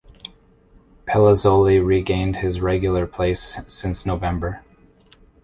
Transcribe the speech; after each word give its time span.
Pelizzoli 1.05 1.79
re-gained 1.79 2.37
his 2.37 2.59
regular 2.59 3.05
place 3.05 3.59
since 3.67 4.03
November. 4.03 4.63